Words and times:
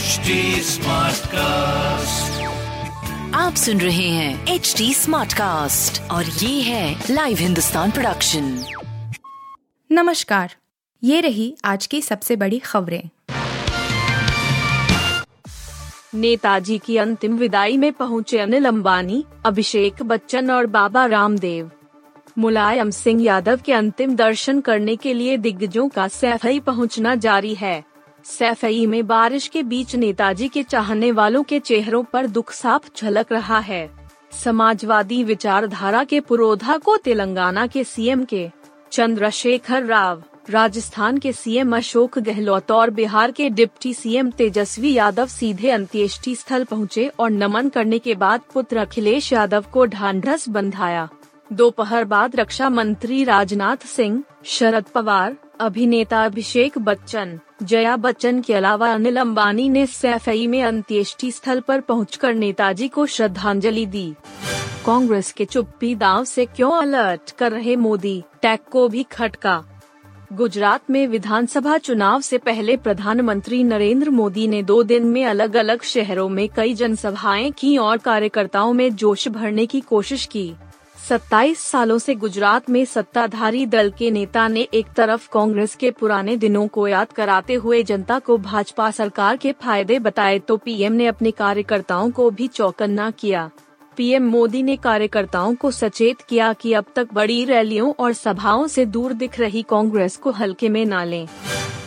HD 0.00 0.30
cast 1.26 2.42
आप 3.34 3.54
सुन 3.54 3.80
रहे 3.80 4.08
हैं 4.08 4.46
एच 4.46 4.74
डी 4.78 4.94
स्मार्ट 4.94 5.32
कास्ट 5.32 6.10
और 6.10 6.24
ये 6.24 6.62
है 6.62 7.04
लाइव 7.10 7.36
हिंदुस्तान 7.36 7.90
प्रोडक्शन 7.90 8.64
नमस्कार। 9.92 10.54
ये 11.04 11.20
रही 11.20 11.56
आज 11.64 11.86
की 11.86 12.02
सबसे 12.02 12.36
बड़ी 12.36 12.58
खबरें। 12.58 13.08
नेताजी 16.14 16.78
की 16.78 16.96
अंतिम 16.96 17.36
विदाई 17.36 17.76
में 17.76 17.92
पहुँचे 17.92 18.38
अनिल 18.38 18.64
अंबानी 18.64 19.24
अभिषेक 19.46 20.02
बच्चन 20.02 20.50
और 20.50 20.66
बाबा 20.66 21.06
रामदेव। 21.06 21.70
मुलायम 22.38 22.90
सिंह 22.90 23.22
यादव 23.22 23.60
के 23.66 23.72
अंतिम 23.72 24.16
दर्शन 24.16 24.60
करने 24.60 24.96
के 24.96 25.14
लिए 25.14 25.36
दिग्गजों 25.36 25.88
का 25.88 26.08
सैफई 26.08 26.60
पहुँचना 26.60 27.14
जारी 27.14 27.54
है। 27.54 27.89
सैफई 28.24 28.86
में 28.86 29.06
बारिश 29.06 29.46
के 29.48 29.62
बीच 29.62 29.96
नेताजी 29.96 30.48
के 30.48 30.62
चाहने 30.62 31.12
वालों 31.12 31.42
के 31.42 31.60
चेहरों 31.60 32.02
पर 32.04 32.26
दुख 32.26 32.52
साफ़ 32.52 32.88
झलक 32.96 33.32
रहा 33.32 33.58
है। 33.58 33.90
समाजवादी 34.44 35.24
विचारधारा 35.24 36.04
के 36.04 36.20
पुरोधा 36.20 36.76
को 36.78 36.96
तेलंगाना 36.96 37.66
के 37.66 37.84
सीएम 37.84 38.24
के 38.24 38.48
चंद्रशेखर 38.92 39.84
राव, 39.84 40.22
राजस्थान 40.50 41.18
के 41.18 41.32
सीएम 41.32 41.76
अशोक 41.76 42.18
गहलोत 42.18 42.70
और 42.70 42.90
बिहार 42.90 43.30
के 43.30 43.50
डिप्टी 43.50 43.94
सीएम 43.94 44.30
तेजस्वी 44.30 44.92
यादव 44.92 45.26
सीधे 45.26 45.70
अंत्येष्टि 45.70 46.34
स्थल 46.34 46.64
पहुँचे 46.64 47.06
और 47.18 47.30
नमन 47.30 47.68
करने 47.68 47.98
के 47.98 48.14
बाद 48.14 48.40
पुत्र 48.54 48.76
अखिलेश 48.76 49.32
यादव 49.32 49.64
को 49.72 49.86
ढांढस 49.86 50.48
बंधाया। 50.48 51.08
दोपहर 51.52 52.04
बाद 52.04 52.36
रक्षा 52.36 52.68
मंत्री 52.68 53.24
राजनाथ 53.24 53.76
सिंह, 53.76 54.22
शरद 54.44 54.84
पवार, 54.84 55.36
अभिनेता 55.60 56.24
अभिषेक 56.24 56.78
बच्चन 56.78 57.38
जया 57.62 57.96
बच्चन 57.96 58.40
के 58.40 58.54
अलावा 58.54 58.92
अनिल 58.94 59.16
अंबानी 59.16 59.68
ने 59.68 59.86
सैफई 59.86 60.46
में 60.46 60.62
अंत्येष्टि 60.62 61.32
स्थल 61.32 61.60
पर 61.60 61.80
पहुंचकर 61.80 62.34
नेताजी 62.34 62.88
को 62.88 63.06
श्रद्धांजलि 63.06 63.86
दी। 63.86 64.14
कांग्रेस 64.86 65.32
के 65.32 65.44
चुप्पी 65.44 65.94
दाव 65.94 66.24
से 66.24 66.46
क्यों 66.46 66.72
अलर्ट 66.72 67.30
कर 67.30 67.52
रहे 67.52 67.76
मोदी? 67.76 68.22
टैग 68.42 68.58
को 68.70 68.88
भी 68.88 69.02
खटका। 69.02 69.64
गुजरात 70.32 70.90
में 70.90 71.06
विधानसभा 71.06 71.78
चुनाव 71.78 72.20
से 72.20 72.38
पहले 72.38 72.76
प्रधानमंत्री 72.76 73.64
नरेंद्र 73.64 74.10
मोदी 74.10 74.46
ने 74.48 74.62
दो 74.62 74.82
दिन 74.82 75.06
में 75.06 75.24
अलग 75.24 75.56
अलग 75.56 75.82
शहरों 75.82 76.28
में 76.28 76.48
कई 76.48 76.74
जनसभाएँ 76.74 77.50
की 77.50 77.76
और 77.76 77.98
कार्यकर्ताओं 77.98 78.72
में 78.72 78.96
जोश 78.96 79.28
भरने 79.28 79.66
की 79.66 79.80
कोशिश 79.80 80.26
की। 80.26 80.52
27 81.08 81.58
सालों 81.58 81.98
से 81.98 82.14
गुजरात 82.14 82.68
में 82.70 82.84
सत्ताधारी 82.84 83.64
दल 83.66 83.90
के 83.90 84.10
नेता 84.10 84.48
ने 84.48 84.60
एक 84.74 84.86
तरफ़ 84.96 85.28
कांग्रेस 85.32 85.74
के 85.74 85.90
पुराने 85.90 86.36
दिनों 86.36 86.66
को 86.68 86.86
याद 86.88 87.12
कराते 87.12 87.54
हुए 87.54 87.82
जनता 87.82 88.18
को 88.18 88.36
भाजपा 88.38 88.90
सरकार 88.90 89.36
के 89.36 89.52
फ़ायदे 89.52 89.98
बताए 89.98 90.38
तो 90.38 90.56
पीएम 90.56 90.92
ने 90.92 91.06
अपने 91.06 91.30
कार्यकर्ताओं 91.30 92.10
को 92.10 92.30
भी 92.30 92.46
चौकन्ना 92.48 93.10
किया 93.10 93.50
पीएम 93.96 94.28
मोदी 94.28 94.62
ने 94.62 94.76
कार्यकर्ताओं 94.76 95.54
को 95.54 95.70
सचेत 95.70 96.20
किया 96.20 96.52
कि 96.52 96.72
अब 96.72 96.84
तक 96.96 97.12
बड़ी 97.12 97.44
रैलियों 97.44 97.92
और 97.98 98.12
सभाओं 98.12 98.66
से 98.66 98.86
दूर 98.86 99.12
दिख 99.12 99.40
रही 99.40 99.62
कांग्रेस 99.62 100.16
को 100.16 100.30
हल्के 100.30 100.68
में 100.68 100.84
न 100.86 101.04
लें। 101.04 101.26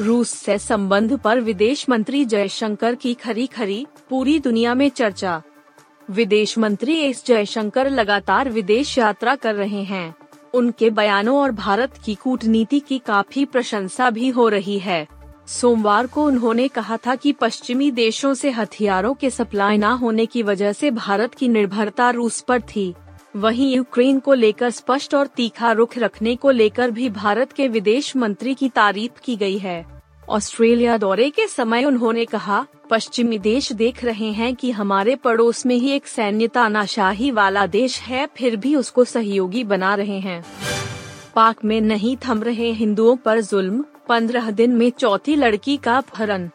रूस 0.00 0.30
से 0.30 0.58
संबंध 0.58 1.18
पर 1.18 1.40
विदेश 1.40 1.88
मंत्री 1.88 2.24
जयशंकर 2.24 2.94
की 2.94 3.14
खरी 3.14 3.46
खरी, 3.46 3.86
पूरी 4.10 4.38
दुनिया 4.38 4.74
में 4.74 4.88
चर्चा 4.88 5.42
विदेश 6.10 6.58
मंत्री 6.58 6.96
एस 7.00 7.26
जयशंकर 7.26 7.90
लगातार 7.90 8.50
विदेश 8.50 8.98
यात्रा 8.98 9.34
कर 9.34 9.54
रहे 9.54 9.82
हैं। 9.82 10.14
उनके 10.54 10.90
बयानों 10.90 11.38
और 11.38 11.52
भारत 11.52 11.94
की 12.04 12.14
कूटनीति 12.14 12.80
की 12.80 12.98
काफ़ी 12.98 13.44
प्रशंसा 13.44 14.10
भी 14.10 14.28
हो 14.28 14.48
रही 14.48 14.78
है। 14.78 15.06
सोमवार 15.46 16.06
को 16.06 16.26
उन्होंने 16.26 16.68
कहा 16.68 16.96
था 16.96 17.14
कि 17.14 17.32
पश्चिमी 17.32 17.90
देशों 17.90 18.34
से 18.34 18.50
हथियारों 18.50 19.14
के 19.14 19.30
सप्लाई 19.30 19.76
न 19.76 19.84
होने 19.84 20.26
की 20.26 20.42
वजह 20.42 20.72
से 20.72 20.90
भारत 20.90 21.34
की 21.34 21.48
निर्भरता 21.48 22.10
रूस 22.10 22.40
पर 22.40 22.60
थी। 22.60 22.94
वहीं 23.36 23.76
यूक्रेन 23.76 24.20
को 24.20 24.34
लेकर 24.34 24.70
स्पष्ट 24.70 25.14
और 25.14 25.26
तीखा 25.26 25.72
रुख 25.72 25.98
रखने 25.98 26.36
को 26.36 26.50
लेकर 26.50 26.90
भी 26.90 27.10
भारत 27.10 27.52
के 27.52 27.68
विदेश 27.68 28.16
मंत्री 28.16 28.54
की 28.54 28.68
तारीफ़ 28.68 29.20
की 29.24 29.36
गई 29.36 29.58
है। 29.58 29.93
ऑस्ट्रेलिया 30.28 30.96
दौरे 30.98 31.30
के 31.30 31.46
समय 31.46 31.84
उन्होंने 31.84 32.24
कहा, 32.24 32.66
पश्चिमी 32.90 33.38
देश 33.38 33.72
देख 33.72 34.04
रहे 34.04 34.30
हैं 34.32 34.54
कि 34.54 34.70
हमारे 34.70 35.16
पड़ोस 35.16 35.66
में 35.66 35.76
ही 35.76 35.90
एक 35.90 36.06
सैन्य 36.06 36.48
तानाशाही 36.48 37.30
वाला 37.30 37.66
देश 37.66 38.00
है, 38.00 38.28
फिर 38.38 38.56
भी 38.56 38.76
उसको 38.76 39.04
सहयोगी 39.04 39.64
बना 39.64 39.94
रहे 39.94 40.18
हैं। 40.18 40.44
पाक 41.34 41.64
में 41.64 41.80
नहीं 41.80 42.16
थम 42.28 42.42
रहे 42.42 42.70
हिंदुओं 42.72 43.16
पर 43.16 43.40
जुल्म, 43.40 43.84
पंद्रह 44.08 44.50
दिन 44.50 44.70
में 44.70 44.90
चौथी 44.90 45.36
लड़की 45.36 45.76
का 45.76 45.96
अपहरण। 45.96 46.48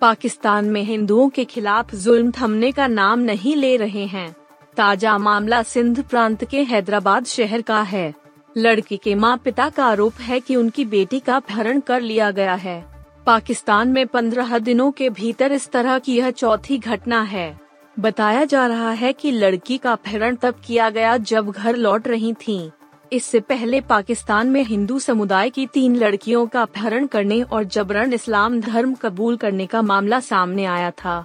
पाकिस्तान 0.00 0.64
में 0.64 0.82
हिंदुओं 0.82 1.28
के 1.28 1.44
खिलाफ 1.44 1.94
जुल्म 1.94 2.32
थमने 2.40 2.72
का 2.72 2.86
नाम 2.86 3.18
नहीं 3.18 3.56
ले 3.56 3.76
रहे 3.76 4.06
हैं। 4.06 4.36
ताज़ा 4.76 5.18
मामला 5.18 5.62
सिंध 5.62 6.02
प्रांत 6.02 6.44
के 6.44 6.62
हैदराबाद 6.62 7.24
शहर 7.24 7.62
का 7.62 7.82
है। 7.82 8.14
लड़की 8.56 8.96
के 8.96 9.14
माँ 9.14 9.36
पिता 9.36 9.68
का 9.68 9.84
आरोप 9.84 10.14
है 10.14 10.40
कि 10.40 10.56
उनकी 10.56 10.84
बेटी 10.84 11.20
का 11.20 11.36
अपहरण 11.36 11.80
कर 11.80 12.00
लिया 12.00 12.30
गया 12.30 12.54
है। 12.54 12.95
पाकिस्तान 13.26 13.88
में 13.88 14.06
पंद्रह 14.06 14.58
दिनों 14.58 14.90
के 14.90 15.08
भीतर 15.10 15.52
इस 15.52 15.68
तरह 15.70 15.98
की 15.98 16.16
यह 16.16 16.30
चौथी 16.30 16.78
घटना 16.78 17.20
है। 17.22 17.60
बताया 17.98 18.44
जा 18.44 18.66
रहा 18.66 18.90
है 18.90 19.12
कि 19.12 19.30
लड़की 19.30 19.78
का 19.78 19.92
अपहरण 19.92 20.36
तब 20.36 20.60
किया 20.66 20.90
गया 20.90 21.16
जब 21.16 21.50
घर 21.50 21.76
लौट 21.76 22.08
रही 22.08 22.32
थीं। 22.34 22.70
इससे 23.12 23.40
पहले 23.40 23.80
पाकिस्तान 23.80 24.46
में 24.46 24.62
हिंदू 24.62 24.98
समुदाय 24.98 25.50
की 25.50 25.66
तीन 25.66 25.96
लड़कियों 25.96 26.46
का 26.46 26.62
अपहरण 26.62 27.06
करने 27.06 27.42
और 27.42 27.64
जबरन 27.64 28.12
इस्लाम 28.12 28.60
धर्म 28.60 28.94
कबूल 28.94 29.36
करने 29.36 29.66
का 29.66 29.82
मामला 29.82 30.20
सामने 30.20 30.64
आया 30.64 30.90
था। 30.90 31.24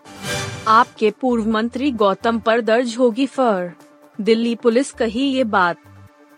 आपके 0.68 1.12
पूर्व 1.12 1.47
मंत्री 1.47 1.91
गौतम 1.91 2.39
पर 2.39 2.62
दर्ज 2.62 2.95
होगी 3.00 3.25
फर। 3.25 3.72
दिल्ली 4.22 4.56
पुलिस 4.56 4.91
कही 4.91 5.22
ये 5.22 5.44
बात। 5.44 5.78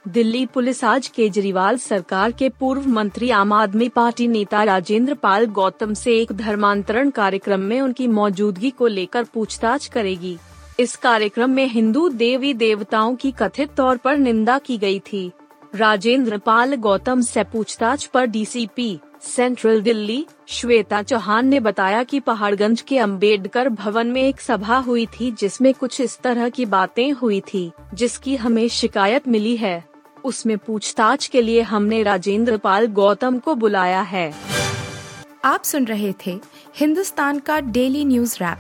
दिल्ली 0.06 0.46
पुलिस 0.46 0.84
आज 0.84 1.08
केजरीवाल 1.08 1.78
सरकार 1.78 2.32
के 2.32 2.48
पूर्व 2.50 2.88
मंत्री 2.88 3.30
आम 3.30 3.54
आदमी 3.54 3.88
पार्टी 3.90 4.28
नेता 4.28 4.64
राजेंद्र 4.64 5.14
पाल 5.14 5.46
गौतम 5.46 5.94
से 5.94 6.18
एक 6.18 6.32
धर्मांतरण 6.32 7.10
कार्यक्रम 7.10 7.60
में 7.60 7.80
उनकी 7.82 8.08
मौजूदगी 8.08 8.70
को 8.70 8.88
लेकर 8.88 9.24
पूछताछ 9.24 9.88
करेगी। 9.88 10.38
इस 10.80 10.96
कार्यक्रम 10.96 11.50
में 11.50 11.66
हिंदू 11.66 12.08
देवी 12.10 12.54
देवताओं 12.54 13.16
की 13.16 13.32
कथित 13.32 13.74
तौर 13.74 13.98
पर 13.98 14.18
निंदा 14.18 14.58
की 14.58 14.78
गई 14.78 15.00
थी। 15.00 15.32
राजेंद्र 15.76 16.38
पाल 16.38 16.76
गौतम 16.76 17.22
से 17.22 17.44
पूछताछ 17.44 18.06
पर 18.06 18.26
डीसीपी, 18.26 19.00
सेंट्रल 19.26 19.82
दिल्ली, 19.82 20.26
श्वेता 20.48 21.02
चौहान 21.04 21.48
ने 21.48 21.60
बताया 21.60 22.04
कि 22.04 22.20
पहाड़गंज 22.20 22.82
के 22.82 22.98
अंबेडकर 22.98 23.70
भवन 23.70 24.08
में 24.08 24.22
एक 24.22 24.42
सभा 24.42 24.78
हुई 24.80 25.06
थी 25.06 25.32
जिसमें 25.32 25.74
कुछ 25.74 26.02
इस 26.02 26.20
तरह 26.20 26.50
की 26.50 26.66
बातें 26.66 27.12
हुई 27.12 27.42
थी, 27.54 27.72
जिसकी 27.94 28.36
हमें 28.36 28.68
शिकायत 28.68 29.28
मिली 29.28 29.56
है। 29.58 29.93
उसमें 30.24 30.58
पूछताछ 30.58 31.28
के 31.28 31.42
लिए 31.42 31.62
हमने 31.62 32.04
राजेंद्र 32.04 32.58
पाल 32.58 32.86
गौतम 32.86 33.40
को 33.40 33.56
बुलाया 33.56 34.02
है। 34.02 34.34
आप 35.46 35.64
सुन 35.64 35.86
रहे 35.86 36.14
थे 36.26 36.40
हिंदुस्तान 36.76 37.40
का 37.40 37.60
डेली 37.60 38.06
न्यूज़ 38.06 38.36
रैप, 38.36 38.58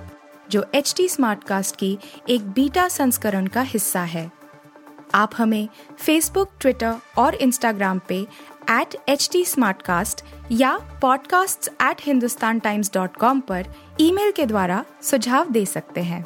जो 0.49 0.65
एच 0.75 0.93
टी 0.97 1.09
स्मार्ट 1.09 1.43
कास्ट 1.43 1.75
की 1.75 1.97
एक 2.29 2.41
बीटा 2.41 2.87
संस्करण 2.87 3.47
का 3.47 3.61
हिस्सा 3.61 4.01
है। 4.01 4.31
आप 5.15 5.31
हमें 5.37 5.67
फेसबुक 5.99 6.51
ट्विटर 6.59 6.95
और 7.17 7.35
इंस्टाग्राम 7.35 8.01
पे 8.07 8.27
एट 8.69 8.95
एच 9.09 9.29
टी 9.31 9.45
या 10.51 10.99
podcasts@hindustantimes.com 10.99 13.41
पर 13.41 13.65
ईमेल 13.99 14.31
के 14.31 14.45
द्वारा 14.45 14.85
सुझाव 15.01 15.49
दे 15.49 15.65
सकते 15.65 16.01
हैं। 16.01 16.25